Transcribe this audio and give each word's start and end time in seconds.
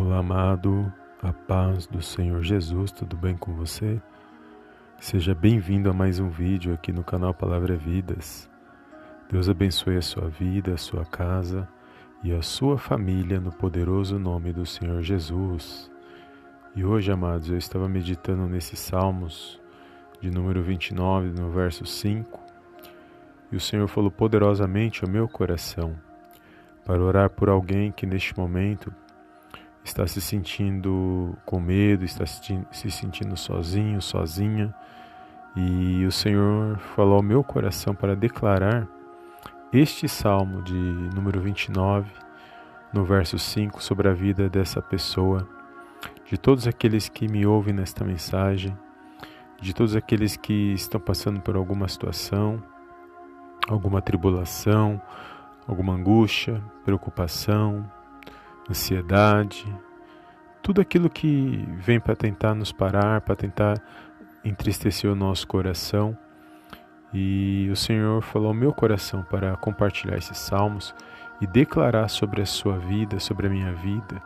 Olá, 0.00 0.18
amado, 0.18 0.92
a 1.20 1.32
paz 1.32 1.88
do 1.88 2.00
Senhor 2.00 2.40
Jesus, 2.40 2.92
tudo 2.92 3.16
bem 3.16 3.36
com 3.36 3.52
você? 3.54 4.00
Seja 5.00 5.34
bem-vindo 5.34 5.90
a 5.90 5.92
mais 5.92 6.20
um 6.20 6.28
vídeo 6.28 6.72
aqui 6.72 6.92
no 6.92 7.02
canal 7.02 7.34
Palavra 7.34 7.76
Vidas. 7.76 8.48
Deus 9.28 9.48
abençoe 9.48 9.96
a 9.96 10.02
sua 10.02 10.28
vida, 10.28 10.72
a 10.72 10.76
sua 10.76 11.04
casa 11.04 11.68
e 12.22 12.32
a 12.32 12.40
sua 12.42 12.78
família 12.78 13.40
no 13.40 13.50
poderoso 13.50 14.20
nome 14.20 14.52
do 14.52 14.64
Senhor 14.64 15.02
Jesus. 15.02 15.90
E 16.76 16.84
hoje, 16.84 17.10
amados, 17.10 17.50
eu 17.50 17.58
estava 17.58 17.88
meditando 17.88 18.46
nesses 18.46 18.78
Salmos 18.78 19.60
de 20.20 20.30
número 20.30 20.62
29, 20.62 21.30
no 21.30 21.50
verso 21.50 21.84
5, 21.84 22.40
e 23.50 23.56
o 23.56 23.60
Senhor 23.60 23.88
falou 23.88 24.12
poderosamente 24.12 25.04
ao 25.04 25.10
meu 25.10 25.26
coração 25.26 25.96
para 26.84 27.02
orar 27.02 27.30
por 27.30 27.48
alguém 27.48 27.90
que 27.90 28.06
neste 28.06 28.38
momento 28.38 28.94
está 29.88 30.06
se 30.06 30.20
sentindo 30.20 31.36
com 31.46 31.58
medo, 31.58 32.04
está 32.04 32.26
se 32.26 32.90
sentindo 32.90 33.36
sozinho, 33.36 34.00
sozinha. 34.02 34.74
E 35.56 36.04
o 36.04 36.12
Senhor 36.12 36.78
falou 36.94 37.16
ao 37.16 37.22
meu 37.22 37.42
coração 37.42 37.94
para 37.94 38.14
declarar 38.14 38.86
este 39.72 40.06
salmo 40.06 40.62
de 40.62 40.74
número 40.74 41.40
29, 41.40 42.10
no 42.92 43.04
verso 43.04 43.38
5, 43.38 43.82
sobre 43.82 44.08
a 44.08 44.12
vida 44.12 44.48
dessa 44.48 44.80
pessoa, 44.80 45.48
de 46.26 46.36
todos 46.36 46.66
aqueles 46.66 47.08
que 47.08 47.26
me 47.26 47.46
ouvem 47.46 47.74
nesta 47.74 48.04
mensagem, 48.04 48.76
de 49.60 49.74
todos 49.74 49.96
aqueles 49.96 50.36
que 50.36 50.74
estão 50.74 51.00
passando 51.00 51.40
por 51.40 51.56
alguma 51.56 51.88
situação, 51.88 52.62
alguma 53.66 54.00
tribulação, 54.02 55.00
alguma 55.66 55.94
angústia, 55.94 56.62
preocupação, 56.84 57.90
ansiedade, 58.68 59.66
tudo 60.62 60.80
aquilo 60.80 61.08
que 61.08 61.66
vem 61.78 61.98
para 61.98 62.14
tentar 62.14 62.54
nos 62.54 62.72
parar, 62.72 63.20
para 63.22 63.34
tentar 63.34 63.80
entristecer 64.44 65.10
o 65.10 65.14
nosso 65.14 65.46
coração. 65.46 66.16
E 67.12 67.68
o 67.72 67.76
Senhor 67.76 68.22
falou 68.22 68.48
ao 68.48 68.54
meu 68.54 68.72
coração 68.72 69.22
para 69.22 69.56
compartilhar 69.56 70.18
esses 70.18 70.36
salmos 70.36 70.94
e 71.40 71.46
declarar 71.46 72.08
sobre 72.08 72.42
a 72.42 72.46
sua 72.46 72.76
vida, 72.76 73.18
sobre 73.18 73.46
a 73.46 73.50
minha 73.50 73.72
vida, 73.72 74.20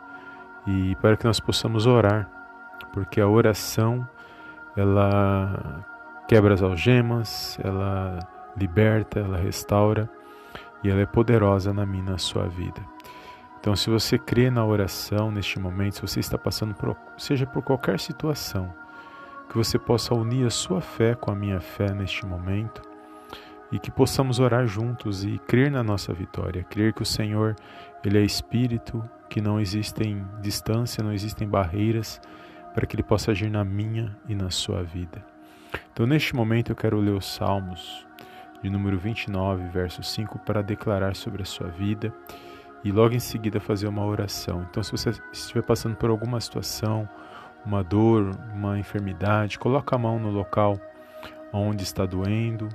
e 0.67 0.95
para 0.97 1.15
que 1.15 1.25
nós 1.25 1.39
possamos 1.39 1.85
orar, 1.85 2.29
porque 2.91 3.21
a 3.21 3.27
oração 3.27 4.07
ela 4.75 5.85
quebra 6.27 6.53
as 6.53 6.61
algemas, 6.61 7.57
ela 7.63 8.19
liberta, 8.57 9.19
ela 9.19 9.37
restaura 9.37 10.09
e 10.83 10.89
ela 10.89 11.01
é 11.01 11.05
poderosa 11.05 11.73
na 11.73 11.85
minha 11.85 12.11
na 12.11 12.17
sua 12.17 12.47
vida. 12.47 12.81
Então, 13.63 13.77
se 13.77 13.89
você 13.89 14.19
crê 14.19 14.51
na 14.51 14.65
oração 14.65 15.31
neste 15.31 15.57
momento, 15.57 15.93
se 15.95 16.01
você 16.01 16.19
está 16.19 16.37
passando 16.37 16.75
por, 16.75 16.97
seja 17.17 17.45
por 17.47 17.63
qualquer 17.63 17.97
situação, 17.97 18.73
que 19.47 19.55
você 19.55 19.79
possa 19.79 20.13
unir 20.13 20.45
a 20.45 20.49
sua 20.49 20.81
fé 20.81 21.15
com 21.15 21.31
a 21.31 21.35
minha 21.35 21.61
fé 21.61 21.93
neste 21.93 22.25
momento 22.25 22.81
e 23.71 23.79
que 23.79 23.89
possamos 23.89 24.37
orar 24.41 24.67
juntos 24.67 25.23
e 25.23 25.39
crer 25.47 25.71
na 25.71 25.81
nossa 25.81 26.11
vitória, 26.11 26.65
crer 26.65 26.91
que 26.91 27.03
o 27.03 27.05
Senhor, 27.05 27.55
ele 28.03 28.17
é 28.17 28.21
espírito, 28.21 29.01
que 29.29 29.39
não 29.39 29.61
existem 29.61 30.27
distância, 30.41 31.01
não 31.01 31.13
existem 31.13 31.47
barreiras 31.47 32.19
para 32.73 32.85
que 32.85 32.97
ele 32.97 33.03
possa 33.03 33.31
agir 33.31 33.49
na 33.49 33.63
minha 33.63 34.13
e 34.27 34.35
na 34.35 34.49
sua 34.49 34.83
vida. 34.83 35.25
Então, 35.93 36.05
neste 36.05 36.35
momento 36.35 36.73
eu 36.73 36.75
quero 36.75 36.99
ler 36.99 37.13
os 37.13 37.33
Salmos 37.33 38.05
de 38.61 38.69
número 38.69 38.97
29, 38.97 39.69
verso 39.69 40.03
5 40.03 40.39
para 40.39 40.61
declarar 40.61 41.15
sobre 41.15 41.43
a 41.43 41.45
sua 41.45 41.69
vida 41.69 42.13
e 42.83 42.91
logo 42.91 43.13
em 43.13 43.19
seguida 43.19 43.59
fazer 43.59 43.87
uma 43.87 44.05
oração. 44.05 44.65
Então, 44.69 44.83
se 44.83 44.91
você 44.91 45.11
estiver 45.31 45.63
passando 45.63 45.95
por 45.95 46.09
alguma 46.09 46.39
situação, 46.41 47.07
uma 47.65 47.83
dor, 47.83 48.31
uma 48.53 48.77
enfermidade, 48.77 49.57
coloque 49.57 49.93
a 49.95 49.97
mão 49.97 50.19
no 50.19 50.29
local 50.29 50.77
onde 51.51 51.83
está 51.83 52.05
doendo 52.05 52.67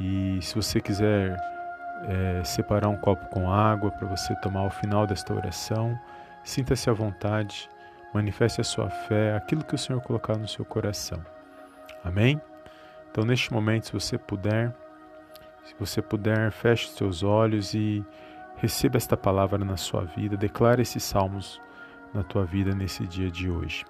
e 0.00 0.38
se 0.40 0.54
você 0.54 0.80
quiser 0.80 1.36
é, 2.08 2.42
separar 2.44 2.88
um 2.88 2.96
copo 2.96 3.26
com 3.26 3.50
água 3.50 3.90
para 3.90 4.08
você 4.08 4.34
tomar 4.36 4.60
ao 4.60 4.70
final 4.70 5.06
desta 5.06 5.34
oração, 5.34 5.98
sinta-se 6.42 6.90
à 6.90 6.92
vontade, 6.92 7.68
manifeste 8.12 8.60
a 8.60 8.64
sua 8.64 8.90
fé, 8.90 9.36
aquilo 9.36 9.64
que 9.64 9.74
o 9.74 9.78
Senhor 9.78 10.00
colocar 10.00 10.36
no 10.36 10.48
seu 10.48 10.64
coração. 10.64 11.24
Amém? 12.02 12.40
Então, 13.10 13.24
neste 13.24 13.52
momento, 13.52 13.86
se 13.86 13.92
você 13.92 14.18
puder, 14.18 14.74
se 15.64 15.74
você 15.78 16.02
puder, 16.02 16.50
feche 16.50 16.88
seus 16.88 17.22
olhos 17.22 17.72
e 17.72 18.04
Receba 18.64 18.96
esta 18.96 19.14
palavra 19.14 19.62
na 19.62 19.76
sua 19.76 20.06
vida, 20.06 20.38
declare 20.38 20.80
esses 20.80 21.02
salmos 21.02 21.60
na 22.14 22.22
tua 22.22 22.46
vida 22.46 22.74
nesse 22.74 23.06
dia 23.06 23.30
de 23.30 23.50
hoje. 23.50 23.84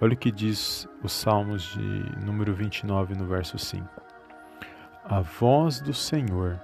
Olha 0.00 0.14
o 0.14 0.16
que 0.16 0.30
diz 0.30 0.88
os 1.02 1.10
Salmos 1.10 1.64
de 1.72 2.24
número 2.24 2.54
29, 2.54 3.16
no 3.16 3.26
verso 3.26 3.58
5. 3.58 3.84
A 5.06 5.18
voz 5.22 5.80
do 5.80 5.92
Senhor 5.92 6.56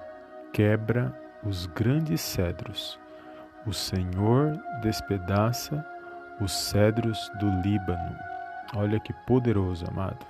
quebra 0.53 1.13
os 1.43 1.67
grandes 1.67 2.21
cedros. 2.21 2.97
O 3.67 3.73
Senhor 3.73 4.57
despedaça 4.81 5.85
os 6.41 6.53
cedros 6.53 7.29
do 7.41 7.51
Líbano. 7.61 8.17
Olha 8.77 9.01
que 9.01 9.13
poderoso, 9.27 9.85
amado. 9.91 10.25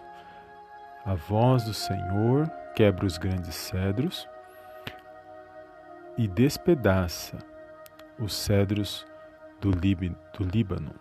A 1.04 1.12
voz 1.12 1.64
do 1.64 1.74
Senhor 1.74 2.50
quebra 2.74 3.04
os 3.04 3.18
grandes 3.18 3.54
cedros 3.54 4.26
e 6.16 6.28
despedaça 6.28 7.38
os 8.18 8.34
cedros 8.34 9.06
do, 9.60 9.70
do 9.70 10.44
Líbano. 10.44 10.92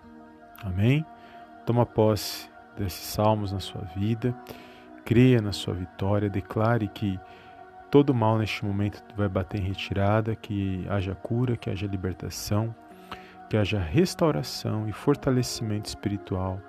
Amém? 0.63 1.05
Toma 1.65 1.85
posse 1.85 2.49
desses 2.77 3.05
salmos 3.05 3.51
na 3.51 3.59
sua 3.59 3.81
vida, 3.95 4.33
creia 5.03 5.41
na 5.41 5.51
sua 5.51 5.73
vitória, 5.73 6.29
declare 6.29 6.87
que 6.87 7.19
todo 7.89 8.13
mal 8.13 8.37
neste 8.37 8.63
momento 8.63 9.03
vai 9.15 9.27
bater 9.27 9.59
em 9.59 9.63
retirada, 9.63 10.35
que 10.35 10.85
haja 10.89 11.13
cura, 11.13 11.57
que 11.57 11.69
haja 11.69 11.85
libertação, 11.85 12.73
que 13.49 13.57
haja 13.57 13.79
restauração 13.79 14.87
e 14.87 14.93
fortalecimento 14.93 15.89
espiritual 15.89 16.59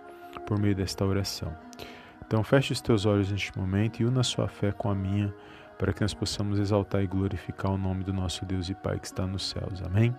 por 0.47 0.59
meio 0.59 0.75
desta 0.75 1.05
oração. 1.05 1.53
Então 2.27 2.43
feche 2.43 2.73
os 2.73 2.81
teus 2.81 3.07
olhos 3.07 3.31
neste 3.31 3.57
momento 3.57 4.01
e 4.01 4.05
una 4.05 4.23
sua 4.23 4.49
fé 4.49 4.73
com 4.73 4.91
a 4.91 4.95
minha 4.95 5.33
para 5.83 5.93
que 5.93 6.01
nós 6.01 6.15
possamos 6.15 6.61
exaltar 6.61 7.03
e 7.03 7.09
glorificar 7.09 7.73
o 7.73 7.77
nome 7.77 8.05
do 8.05 8.13
nosso 8.13 8.47
Deus 8.47 8.69
e 8.69 8.75
Pai 8.75 9.01
que 9.01 9.07
está 9.07 9.27
nos 9.27 9.51
céus. 9.51 9.83
Amém? 9.83 10.15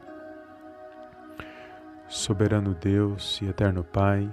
Soberano 2.06 2.74
Deus 2.74 3.40
e 3.42 3.46
eterno 3.46 3.82
Pai, 3.82 4.30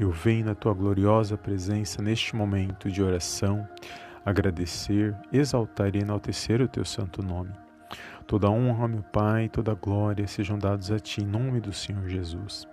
eu 0.00 0.10
venho 0.10 0.46
na 0.46 0.54
tua 0.56 0.74
gloriosa 0.74 1.38
presença 1.38 2.02
neste 2.02 2.34
momento 2.34 2.90
de 2.90 3.00
oração, 3.00 3.68
agradecer, 4.26 5.14
exaltar 5.32 5.94
e 5.94 6.00
enaltecer 6.00 6.60
o 6.60 6.66
teu 6.66 6.84
santo 6.84 7.22
nome. 7.22 7.52
Toda 8.26 8.50
honra, 8.50 8.88
meu 8.88 9.02
Pai, 9.04 9.48
toda 9.48 9.74
glória 9.74 10.26
sejam 10.26 10.58
dados 10.58 10.90
a 10.90 10.98
ti 10.98 11.22
em 11.22 11.26
nome 11.26 11.60
do 11.60 11.72
Senhor 11.72 12.08
Jesus. 12.08 12.66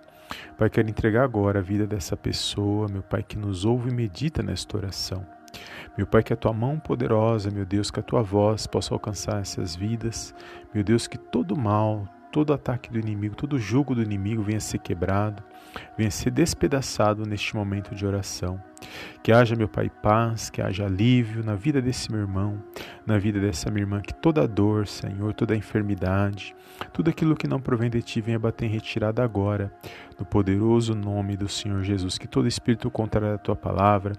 Pai, 0.58 0.68
quero 0.68 0.90
entregar 0.90 1.22
agora 1.22 1.60
a 1.60 1.62
vida 1.62 1.86
dessa 1.86 2.16
pessoa, 2.16 2.88
meu 2.88 3.04
Pai, 3.04 3.22
que 3.22 3.38
nos 3.38 3.64
ouve 3.64 3.90
e 3.90 3.94
medita 3.94 4.42
nesta 4.42 4.76
oração. 4.76 5.24
Meu 5.96 6.06
Pai, 6.06 6.22
que 6.22 6.32
a 6.32 6.36
tua 6.36 6.52
mão 6.52 6.78
poderosa, 6.78 7.50
meu 7.50 7.64
Deus, 7.64 7.90
que 7.90 8.00
a 8.00 8.02
tua 8.02 8.22
voz 8.22 8.66
possa 8.66 8.94
alcançar 8.94 9.40
essas 9.40 9.76
vidas. 9.76 10.34
Meu 10.74 10.82
Deus, 10.82 11.06
que 11.06 11.18
todo 11.18 11.56
mal, 11.56 12.08
todo 12.32 12.54
ataque 12.54 12.90
do 12.90 12.98
inimigo, 12.98 13.36
todo 13.36 13.58
jugo 13.58 13.94
do 13.94 14.02
inimigo 14.02 14.42
venha 14.42 14.58
ser 14.58 14.78
quebrado, 14.78 15.42
venha 15.96 16.10
ser 16.10 16.30
despedaçado 16.30 17.26
neste 17.26 17.54
momento 17.54 17.94
de 17.94 18.06
oração. 18.06 18.60
Que 19.22 19.30
haja, 19.30 19.54
meu 19.54 19.68
Pai, 19.68 19.90
paz, 19.90 20.48
que 20.48 20.60
haja 20.62 20.86
alívio 20.86 21.44
na 21.44 21.54
vida 21.54 21.80
desse 21.80 22.10
meu 22.10 22.20
irmão, 22.20 22.60
na 23.06 23.18
vida 23.18 23.38
dessa 23.38 23.70
minha 23.70 23.82
irmã, 23.82 24.00
que 24.00 24.14
toda 24.14 24.48
dor, 24.48 24.88
Senhor, 24.88 25.34
toda 25.34 25.54
enfermidade, 25.54 26.56
tudo 26.92 27.10
aquilo 27.10 27.36
que 27.36 27.46
não 27.46 27.60
provém 27.60 27.90
de 27.90 28.02
Ti 28.02 28.20
venha 28.20 28.38
bater 28.38 28.64
em 28.64 28.70
retirada 28.70 29.22
agora, 29.22 29.70
no 30.22 30.26
poderoso 30.26 30.94
nome 30.94 31.36
do 31.36 31.48
Senhor 31.48 31.82
Jesus. 31.82 32.16
Que 32.16 32.28
todo 32.28 32.46
espírito 32.46 32.88
contrário 32.88 33.34
à 33.34 33.38
Tua 33.38 33.56
palavra, 33.56 34.14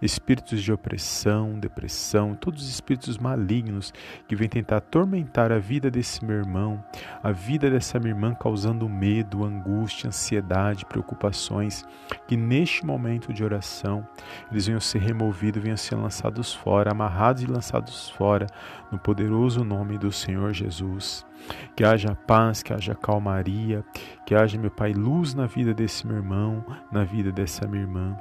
espíritos 0.00 0.62
de 0.62 0.72
opressão, 0.72 1.58
depressão, 1.58 2.36
todos 2.36 2.62
os 2.62 2.68
espíritos 2.68 3.18
malignos 3.18 3.92
que 4.28 4.36
vêm 4.36 4.48
tentar 4.48 4.76
atormentar 4.76 5.50
a 5.50 5.58
vida 5.58 5.90
desse 5.90 6.24
meu 6.24 6.36
irmão, 6.36 6.82
a 7.20 7.32
vida 7.32 7.68
dessa 7.68 7.98
minha 7.98 8.12
irmã, 8.12 8.34
causando 8.34 8.88
medo, 8.88 9.44
angústia, 9.44 10.06
ansiedade, 10.06 10.86
preocupações, 10.86 11.84
que 12.28 12.36
neste 12.36 12.86
momento 12.86 13.32
de 13.32 13.42
oração 13.42 14.06
eles 14.52 14.66
venham 14.66 14.80
ser 14.80 15.00
removidos, 15.00 15.60
venham 15.60 15.76
ser 15.76 15.96
lançados 15.96 16.54
fora, 16.54 16.92
amarrados 16.92 17.42
e 17.42 17.46
lançados 17.46 18.10
fora, 18.10 18.46
no 18.92 18.98
poderoso 18.98 19.64
nome 19.64 19.98
do 19.98 20.12
Senhor 20.12 20.52
Jesus. 20.52 21.26
Que 21.74 21.84
haja 21.84 22.14
paz, 22.14 22.62
que 22.62 22.72
haja 22.72 22.94
calmaria, 22.94 23.84
que 24.26 24.34
haja, 24.34 24.58
meu 24.58 24.70
Pai, 24.70 24.92
luz 24.92 25.34
na 25.34 25.46
vida 25.46 25.72
desse 25.72 26.06
meu 26.06 26.16
irmão, 26.16 26.64
na 26.90 27.04
vida 27.04 27.32
dessa 27.32 27.66
minha 27.66 27.82
irmã. 27.82 28.16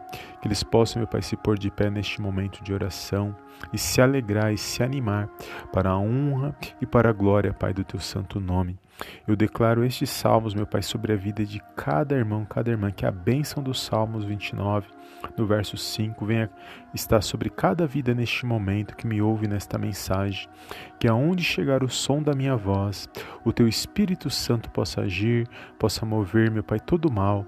Que 0.47 0.51
eles 0.51 0.63
possam, 0.63 1.01
meu 1.01 1.07
Pai, 1.07 1.21
se 1.21 1.35
pôr 1.35 1.57
de 1.57 1.69
pé 1.69 1.89
neste 1.89 2.21
momento 2.21 2.63
de 2.63 2.73
oração 2.73 3.35
e 3.73 3.77
se 3.77 4.01
alegrar 4.01 4.53
e 4.53 4.57
se 4.57 4.81
animar 4.81 5.27
para 5.73 5.89
a 5.89 5.97
honra 5.97 6.55
e 6.79 6.85
para 6.85 7.09
a 7.09 7.11
glória, 7.13 7.51
Pai, 7.51 7.73
do 7.73 7.83
teu 7.83 7.99
santo 7.99 8.39
nome. 8.39 8.79
Eu 9.27 9.35
declaro 9.35 9.83
estes 9.83 10.09
salmos, 10.09 10.55
meu 10.55 10.65
Pai, 10.65 10.81
sobre 10.81 11.11
a 11.11 11.17
vida 11.17 11.45
de 11.45 11.61
cada 11.75 12.15
irmão, 12.15 12.45
cada 12.45 12.71
irmã, 12.71 12.91
que 12.91 13.05
a 13.05 13.11
bênção 13.11 13.61
dos 13.61 13.83
Salmos 13.83 14.23
29, 14.23 14.88
no 15.38 15.45
verso 15.45 15.75
5, 15.75 16.25
venha 16.25 16.49
estar 16.94 17.21
sobre 17.21 17.49
cada 17.49 17.85
vida 17.85 18.13
neste 18.13 18.45
momento 18.45 18.95
que 18.95 19.05
me 19.05 19.21
ouve 19.21 19.49
nesta 19.49 19.77
mensagem, 19.77 20.47
que 20.97 21.09
aonde 21.09 21.44
chegar 21.44 21.83
o 21.83 21.89
som 21.89 22.23
da 22.23 22.33
minha 22.33 22.55
voz, 22.55 23.09
o 23.44 23.51
teu 23.51 23.67
Espírito 23.67 24.29
Santo 24.29 24.69
possa 24.69 25.01
agir, 25.01 25.45
possa 25.77 26.05
mover, 26.05 26.49
meu 26.49 26.63
Pai, 26.63 26.79
todo 26.79 27.07
o 27.09 27.11
mal, 27.11 27.45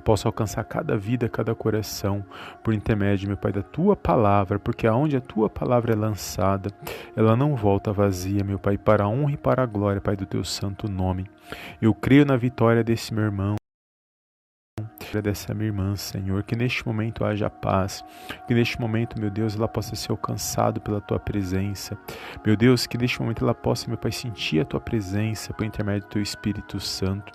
possa 0.00 0.28
alcançar 0.28 0.64
cada 0.64 0.96
vida, 0.96 1.28
cada 1.28 1.54
coração, 1.54 2.24
por 2.64 2.74
intermédio, 2.74 3.28
meu 3.28 3.36
Pai, 3.36 3.52
da 3.52 3.62
tua 3.62 3.94
palavra, 3.94 4.58
porque 4.58 4.86
aonde 4.86 5.16
a 5.16 5.20
tua 5.20 5.48
palavra 5.48 5.92
é 5.92 5.96
lançada, 5.96 6.70
ela 7.14 7.36
não 7.36 7.54
volta 7.54 7.92
vazia, 7.92 8.42
meu 8.42 8.58
Pai, 8.58 8.76
para 8.76 9.04
a 9.04 9.08
honra 9.08 9.32
e 9.32 9.36
para 9.36 9.62
a 9.62 9.66
glória, 9.66 10.00
Pai, 10.00 10.16
do 10.16 10.26
teu 10.26 10.44
santo 10.44 10.90
nome. 10.90 11.26
Eu 11.80 11.94
creio 11.94 12.24
na 12.24 12.36
vitória 12.36 12.82
desse 12.82 13.12
meu 13.12 13.24
irmão 13.24 13.59
dessa 15.18 15.54
minha 15.54 15.68
irmã, 15.68 15.96
Senhor, 15.96 16.42
que 16.42 16.54
neste 16.54 16.86
momento 16.86 17.24
haja 17.24 17.48
paz, 17.48 18.04
que 18.46 18.54
neste 18.54 18.78
momento, 18.80 19.18
meu 19.18 19.30
Deus, 19.30 19.56
ela 19.56 19.66
possa 19.66 19.96
ser 19.96 20.12
alcançada 20.12 20.78
pela 20.78 21.00
tua 21.00 21.18
presença. 21.18 21.96
Meu 22.44 22.56
Deus, 22.56 22.86
que 22.86 22.98
neste 22.98 23.20
momento 23.20 23.42
ela 23.42 23.54
possa, 23.54 23.88
meu 23.88 23.96
Pai, 23.96 24.12
sentir 24.12 24.60
a 24.60 24.64
tua 24.64 24.80
presença 24.80 25.54
por 25.54 25.64
intermédio 25.64 26.02
do 26.02 26.10
teu 26.10 26.22
Espírito 26.22 26.78
Santo. 26.78 27.32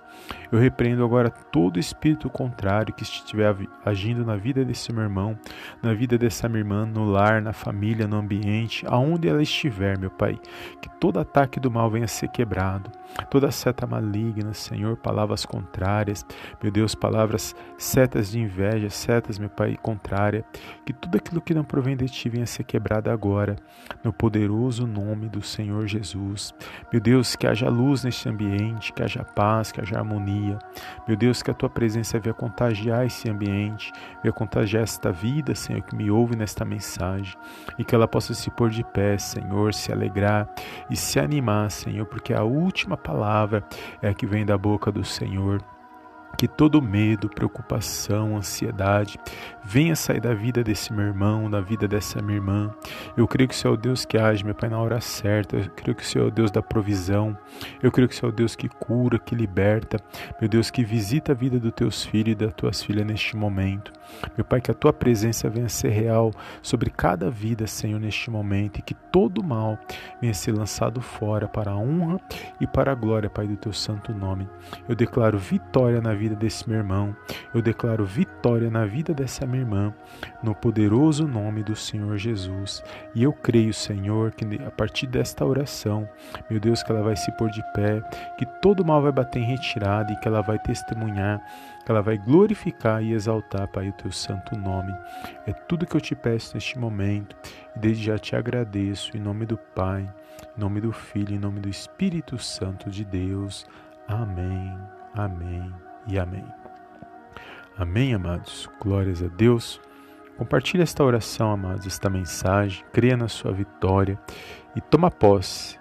Eu 0.50 0.58
repreendo 0.58 1.04
agora 1.04 1.28
todo 1.28 1.78
espírito 1.78 2.30
contrário 2.30 2.94
que 2.94 3.02
estiver 3.02 3.54
agindo 3.84 4.24
na 4.24 4.36
vida 4.36 4.64
desse 4.64 4.92
meu 4.92 5.02
irmão, 5.02 5.38
na 5.82 5.92
vida 5.92 6.16
dessa 6.16 6.48
minha 6.48 6.60
irmã, 6.60 6.86
no 6.86 7.04
lar, 7.04 7.42
na 7.42 7.52
família, 7.52 8.06
no 8.06 8.16
ambiente, 8.16 8.84
aonde 8.88 9.28
ela 9.28 9.42
estiver, 9.42 9.98
meu 9.98 10.10
Pai. 10.10 10.38
Que 10.80 10.88
todo 11.00 11.18
ataque 11.18 11.58
do 11.58 11.70
mal 11.70 11.90
venha 11.90 12.04
a 12.04 12.08
ser 12.08 12.28
quebrado, 12.28 12.90
toda 13.30 13.50
seta 13.50 13.86
maligna, 13.86 14.54
Senhor, 14.54 14.96
palavras 14.96 15.44
contrárias, 15.44 16.24
meu 16.62 16.70
Deus, 16.70 16.94
palavras 16.94 17.54
setas 17.78 18.30
de 18.30 18.40
inveja, 18.40 18.88
setas, 18.90 19.38
meu 19.38 19.48
Pai, 19.48 19.76
contrária, 19.80 20.44
que 20.84 20.92
tudo 20.92 21.16
aquilo 21.16 21.40
que 21.40 21.54
não 21.54 21.64
provém 21.64 21.96
de 21.96 22.06
Ti 22.06 22.28
venha 22.28 22.44
a 22.44 22.46
ser 22.46 22.64
quebrado 22.64 23.10
agora, 23.10 23.56
no 24.02 24.12
poderoso 24.12 24.86
nome 24.86 25.28
do 25.28 25.42
Senhor 25.42 25.86
Jesus. 25.86 26.54
Meu 26.92 27.00
Deus, 27.00 27.36
que 27.36 27.46
haja 27.46 27.68
luz 27.68 28.04
neste 28.04 28.28
ambiente, 28.28 28.92
que 28.92 29.02
haja 29.02 29.24
paz, 29.24 29.70
que 29.72 29.80
haja 29.80 29.98
harmonia. 29.98 30.58
Meu 31.06 31.16
Deus, 31.16 31.42
que 31.42 31.50
a 31.50 31.54
tua 31.54 31.68
presença 31.68 32.18
venha 32.18 32.34
contagiar 32.34 33.06
esse 33.06 33.28
ambiente, 33.28 33.92
venha 34.22 34.32
contagiar 34.32 34.82
esta 34.82 35.12
vida, 35.12 35.54
Senhor, 35.54 35.82
que 35.82 35.94
me 35.94 36.10
ouve 36.10 36.36
nesta 36.36 36.64
mensagem, 36.64 37.36
e 37.78 37.84
que 37.84 37.94
ela 37.94 38.08
possa 38.08 38.34
se 38.34 38.50
pôr 38.50 38.70
de 38.70 38.84
pé, 38.84 39.18
Senhor, 39.18 39.74
se 39.74 39.92
alegrar 39.92 40.48
e 40.90 40.96
se 40.96 41.18
animar, 41.18 41.70
Senhor, 41.70 42.06
porque 42.06 42.32
a 42.32 42.42
última 42.42 42.96
palavra 42.96 43.64
é 44.00 44.08
a 44.08 44.14
que 44.14 44.26
vem 44.26 44.44
da 44.44 44.56
boca 44.56 44.90
do 44.90 45.04
Senhor 45.04 45.62
que 46.36 46.46
todo 46.46 46.82
medo, 46.82 47.28
preocupação, 47.28 48.36
ansiedade 48.36 49.18
venha 49.64 49.96
sair 49.96 50.20
da 50.20 50.34
vida 50.34 50.62
desse 50.62 50.92
meu 50.92 51.06
irmão, 51.06 51.50
da 51.50 51.60
vida 51.60 51.88
dessa 51.88 52.22
minha 52.22 52.36
irmã. 52.36 52.70
Eu 53.16 53.26
creio 53.26 53.48
que 53.48 53.54
o 53.54 53.58
Senhor 53.58 53.74
é 53.74 53.78
o 53.78 53.80
Deus 53.80 54.04
que 54.04 54.16
age, 54.16 54.44
meu 54.44 54.54
Pai, 54.54 54.68
na 54.68 54.78
hora 54.78 55.00
certa. 55.00 55.56
Eu 55.56 55.70
creio 55.70 55.96
que 55.96 56.02
o 56.02 56.06
Senhor 56.06 56.26
é 56.26 56.28
o 56.28 56.30
Deus 56.30 56.50
da 56.50 56.62
provisão. 56.62 57.36
Eu 57.82 57.90
creio 57.90 58.08
que 58.08 58.14
o 58.14 58.18
Senhor 58.18 58.30
é 58.30 58.32
o 58.32 58.36
Deus 58.36 58.54
que 58.54 58.68
cura, 58.68 59.18
que 59.18 59.34
liberta. 59.34 59.98
Meu 60.40 60.48
Deus, 60.48 60.70
que 60.70 60.84
visita 60.84 61.32
a 61.32 61.34
vida 61.34 61.58
dos 61.58 61.72
teus 61.72 62.04
filhos 62.04 62.32
e 62.32 62.34
das 62.34 62.54
tuas 62.54 62.82
filhas 62.82 63.06
neste 63.06 63.36
momento. 63.36 63.92
Meu 64.36 64.44
Pai, 64.44 64.60
que 64.60 64.70
a 64.70 64.74
tua 64.74 64.92
presença 64.92 65.48
venha 65.48 65.68
ser 65.68 65.90
real 65.90 66.30
sobre 66.62 66.90
cada 66.90 67.30
vida, 67.30 67.66
Senhor, 67.66 68.00
neste 68.00 68.30
momento, 68.30 68.78
e 68.78 68.82
que 68.82 68.94
todo 68.94 69.42
mal 69.42 69.78
venha 70.20 70.34
ser 70.34 70.52
lançado 70.52 71.00
fora 71.00 71.48
para 71.48 71.72
a 71.72 71.76
honra 71.76 72.20
e 72.60 72.66
para 72.66 72.92
a 72.92 72.94
glória, 72.94 73.30
Pai, 73.30 73.46
do 73.46 73.56
teu 73.56 73.72
santo 73.72 74.12
nome. 74.12 74.48
Eu 74.88 74.94
declaro 74.94 75.38
vitória 75.38 76.00
na 76.00 76.14
vida 76.14 76.34
desse 76.34 76.68
meu 76.68 76.78
irmão, 76.78 77.14
eu 77.54 77.62
declaro 77.62 78.04
vitória 78.04 78.70
na 78.70 78.84
vida 78.84 79.14
dessa 79.14 79.46
minha 79.46 79.62
irmã, 79.62 79.94
no 80.42 80.54
poderoso 80.54 81.26
nome 81.26 81.62
do 81.62 81.74
Senhor 81.74 82.16
Jesus. 82.16 82.82
E 83.14 83.22
eu 83.22 83.32
creio, 83.32 83.72
Senhor, 83.72 84.32
que 84.32 84.44
a 84.64 84.70
partir 84.70 85.06
desta 85.06 85.44
oração, 85.44 86.08
meu 86.50 86.60
Deus, 86.60 86.82
que 86.82 86.92
ela 86.92 87.02
vai 87.02 87.16
se 87.16 87.30
pôr 87.32 87.50
de 87.50 87.62
pé, 87.72 88.00
que 88.38 88.46
todo 88.60 88.84
mal 88.84 89.02
vai 89.02 89.12
bater 89.12 89.40
em 89.40 89.46
retirada 89.46 90.12
e 90.12 90.16
que 90.16 90.28
ela 90.28 90.42
vai 90.42 90.58
testemunhar 90.58 91.40
que 91.86 91.92
ela 91.92 92.02
vai 92.02 92.18
glorificar 92.18 93.00
e 93.00 93.12
exaltar, 93.12 93.68
Pai, 93.68 93.88
o 93.88 93.92
teu 93.92 94.10
santo 94.10 94.58
nome. 94.58 94.92
É 95.46 95.52
tudo 95.52 95.86
que 95.86 95.96
eu 95.96 96.00
te 96.00 96.16
peço 96.16 96.54
neste 96.54 96.76
momento 96.76 97.36
e 97.76 97.78
desde 97.78 98.06
já 98.06 98.18
te 98.18 98.34
agradeço 98.34 99.16
em 99.16 99.20
nome 99.20 99.46
do 99.46 99.56
Pai, 99.56 100.12
em 100.56 100.60
nome 100.60 100.80
do 100.80 100.90
Filho, 100.90 101.32
em 101.32 101.38
nome 101.38 101.60
do 101.60 101.68
Espírito 101.68 102.36
Santo 102.38 102.90
de 102.90 103.04
Deus. 103.04 103.64
Amém, 104.08 104.76
amém 105.14 105.72
e 106.08 106.18
amém. 106.18 106.44
Amém, 107.78 108.14
amados. 108.14 108.68
Glórias 108.80 109.22
a 109.22 109.28
Deus. 109.28 109.80
Compartilhe 110.36 110.82
esta 110.82 111.04
oração, 111.04 111.52
amados, 111.52 111.86
esta 111.86 112.10
mensagem. 112.10 112.84
Creia 112.92 113.16
na 113.16 113.28
sua 113.28 113.52
vitória 113.52 114.18
e 114.74 114.80
toma 114.80 115.08
posse. 115.08 115.78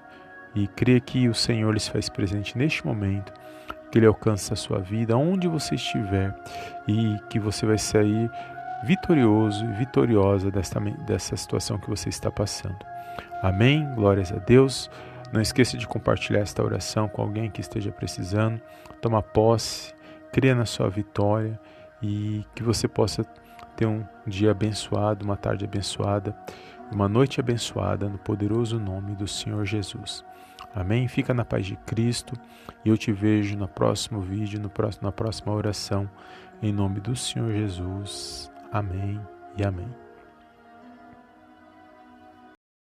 E 0.53 0.67
creia 0.67 0.99
que 0.99 1.27
o 1.27 1.33
Senhor 1.33 1.73
lhes 1.73 1.87
faz 1.87 2.09
presente 2.09 2.55
neste 2.55 2.85
momento 2.85 3.33
que 3.95 3.99
Ele 3.99 4.07
alcance 4.07 4.51
a 4.51 4.57
sua 4.57 4.79
vida, 4.79 5.15
onde 5.15 5.47
você 5.47 5.75
estiver, 5.75 6.35
e 6.85 7.17
que 7.29 7.39
você 7.39 7.65
vai 7.65 7.77
sair 7.77 8.29
vitorioso 8.83 9.63
e 9.63 9.71
vitoriosa 9.71 10.51
desta, 10.51 10.81
dessa 10.81 11.37
situação 11.37 11.77
que 11.77 11.89
você 11.89 12.09
está 12.09 12.29
passando. 12.29 12.75
Amém? 13.41 13.87
Glórias 13.95 14.33
a 14.33 14.35
Deus. 14.35 14.91
Não 15.31 15.39
esqueça 15.39 15.77
de 15.77 15.87
compartilhar 15.87 16.41
esta 16.41 16.61
oração 16.61 17.07
com 17.07 17.21
alguém 17.21 17.49
que 17.49 17.61
esteja 17.61 17.89
precisando. 17.89 18.59
Toma 19.01 19.23
posse, 19.23 19.93
crê 20.29 20.53
na 20.53 20.65
sua 20.65 20.89
vitória 20.89 21.57
e 22.01 22.43
que 22.53 22.63
você 22.63 22.89
possa 22.89 23.23
ter 23.77 23.85
um 23.85 24.03
dia 24.27 24.51
abençoado, 24.51 25.23
uma 25.23 25.37
tarde 25.37 25.63
abençoada, 25.63 26.35
uma 26.91 27.07
noite 27.07 27.39
abençoada 27.39 28.09
no 28.09 28.17
poderoso 28.17 28.77
nome 28.77 29.15
do 29.15 29.25
Senhor 29.25 29.63
Jesus. 29.63 30.25
Amém? 30.75 31.07
Fica 31.07 31.33
na 31.33 31.45
paz 31.45 31.65
de 31.65 31.77
Cristo 31.77 32.35
e 32.83 32.89
eu 32.89 32.97
te 32.97 33.11
vejo 33.13 33.57
no 33.57 33.67
próximo 33.67 34.19
vídeo, 34.19 34.59
no 34.59 34.69
próximo, 34.69 35.05
na 35.05 35.11
próxima 35.11 35.53
oração, 35.53 36.09
em 36.61 36.73
nome 36.73 36.99
do 36.99 37.15
Senhor 37.15 37.53
Jesus. 37.53 38.51
Amém 38.73 39.21
e 39.57 39.63
amém. 39.63 40.04